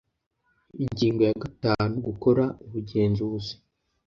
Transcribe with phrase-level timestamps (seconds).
[0.83, 3.53] Ingingo ya gatanu Gukora ubugenzuzi